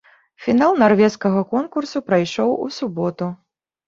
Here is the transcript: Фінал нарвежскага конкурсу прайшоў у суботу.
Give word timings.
Фінал 0.43 0.71
нарвежскага 0.83 1.43
конкурсу 1.51 2.01
прайшоў 2.07 2.57
у 2.65 2.65
суботу. 2.79 3.29